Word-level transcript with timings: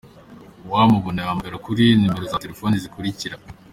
Uwamubona 0.67 1.19
yahamagara 1.21 1.61
kuri 1.65 1.83
numero 1.99 2.25
za 2.31 2.41
telefoni 2.43 2.81
zikurikira:. 2.83 3.35